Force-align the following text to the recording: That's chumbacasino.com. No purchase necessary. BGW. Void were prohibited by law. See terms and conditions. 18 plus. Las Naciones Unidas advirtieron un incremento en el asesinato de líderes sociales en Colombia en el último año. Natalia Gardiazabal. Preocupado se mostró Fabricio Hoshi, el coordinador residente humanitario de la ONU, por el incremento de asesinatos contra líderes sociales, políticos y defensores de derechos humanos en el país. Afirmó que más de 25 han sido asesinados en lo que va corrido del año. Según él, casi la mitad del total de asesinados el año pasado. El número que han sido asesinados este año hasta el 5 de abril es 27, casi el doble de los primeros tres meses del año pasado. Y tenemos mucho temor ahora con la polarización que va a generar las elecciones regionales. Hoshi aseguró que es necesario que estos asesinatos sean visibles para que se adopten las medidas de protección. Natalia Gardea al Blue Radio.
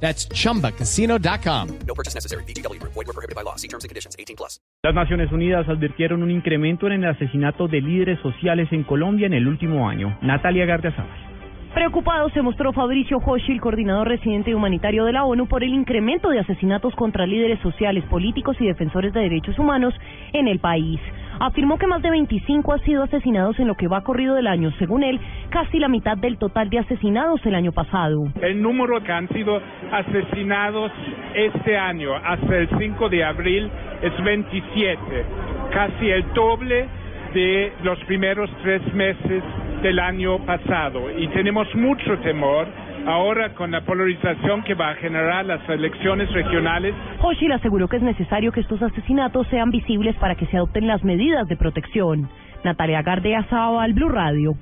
That's 0.00 0.28
chumbacasino.com. 0.28 1.78
No 1.86 1.94
purchase 1.94 2.14
necessary. 2.14 2.44
BGW. 2.44 2.80
Void 2.82 2.94
were 2.94 3.12
prohibited 3.12 3.34
by 3.34 3.42
law. 3.42 3.56
See 3.56 3.68
terms 3.68 3.84
and 3.84 3.90
conditions. 3.90 4.14
18 4.18 4.36
plus. 4.36 4.60
Las 4.82 4.94
Naciones 4.94 5.32
Unidas 5.32 5.68
advirtieron 5.68 6.22
un 6.22 6.30
incremento 6.30 6.86
en 6.86 7.04
el 7.04 7.10
asesinato 7.10 7.66
de 7.66 7.80
líderes 7.80 8.20
sociales 8.20 8.68
en 8.70 8.84
Colombia 8.84 9.26
en 9.26 9.34
el 9.34 9.48
último 9.48 9.88
año. 9.88 10.16
Natalia 10.22 10.64
Gardiazabal. 10.66 11.26
Preocupado 11.76 12.30
se 12.30 12.40
mostró 12.40 12.72
Fabricio 12.72 13.18
Hoshi, 13.18 13.52
el 13.52 13.60
coordinador 13.60 14.08
residente 14.08 14.54
humanitario 14.54 15.04
de 15.04 15.12
la 15.12 15.24
ONU, 15.24 15.46
por 15.46 15.62
el 15.62 15.74
incremento 15.74 16.30
de 16.30 16.40
asesinatos 16.40 16.94
contra 16.94 17.26
líderes 17.26 17.60
sociales, 17.60 18.02
políticos 18.04 18.56
y 18.60 18.66
defensores 18.66 19.12
de 19.12 19.20
derechos 19.20 19.58
humanos 19.58 19.92
en 20.32 20.48
el 20.48 20.58
país. 20.58 20.98
Afirmó 21.38 21.78
que 21.78 21.86
más 21.86 22.02
de 22.02 22.10
25 22.10 22.72
han 22.72 22.80
sido 22.80 23.02
asesinados 23.02 23.58
en 23.58 23.68
lo 23.68 23.74
que 23.74 23.88
va 23.88 24.02
corrido 24.02 24.34
del 24.34 24.46
año. 24.46 24.70
Según 24.78 25.02
él, 25.02 25.20
casi 25.50 25.78
la 25.78 25.88
mitad 25.88 26.16
del 26.16 26.38
total 26.38 26.70
de 26.70 26.78
asesinados 26.78 27.44
el 27.44 27.54
año 27.54 27.72
pasado. 27.72 28.24
El 28.40 28.62
número 28.62 29.02
que 29.02 29.12
han 29.12 29.28
sido 29.28 29.60
asesinados 29.92 30.90
este 31.34 31.76
año 31.76 32.14
hasta 32.14 32.56
el 32.56 32.68
5 32.78 33.08
de 33.08 33.24
abril 33.24 33.70
es 34.02 34.24
27, 34.24 35.24
casi 35.72 36.10
el 36.10 36.32
doble 36.32 36.88
de 37.34 37.72
los 37.82 37.98
primeros 38.04 38.50
tres 38.62 38.82
meses 38.94 39.42
del 39.82 39.98
año 39.98 40.38
pasado. 40.46 41.10
Y 41.18 41.28
tenemos 41.28 41.72
mucho 41.74 42.18
temor 42.18 42.66
ahora 43.06 43.54
con 43.54 43.70
la 43.70 43.82
polarización 43.82 44.62
que 44.64 44.74
va 44.74 44.90
a 44.90 44.94
generar 44.96 45.44
las 45.46 45.66
elecciones 45.68 46.30
regionales. 46.32 46.94
Hoshi 47.22 47.50
aseguró 47.50 47.88
que 47.88 47.96
es 47.96 48.02
necesario 48.02 48.52
que 48.52 48.60
estos 48.60 48.82
asesinatos 48.82 49.46
sean 49.48 49.70
visibles 49.70 50.16
para 50.16 50.34
que 50.34 50.46
se 50.46 50.56
adopten 50.56 50.86
las 50.86 51.02
medidas 51.04 51.48
de 51.48 51.56
protección. 51.56 52.28
Natalia 52.64 53.02
Gardea 53.02 53.46
al 53.50 53.92
Blue 53.92 54.08
Radio. 54.08 54.56